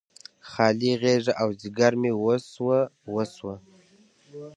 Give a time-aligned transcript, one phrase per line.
[0.49, 2.79] خالي غیږه او ځیګر مې وسوه،
[3.13, 3.55] وسوه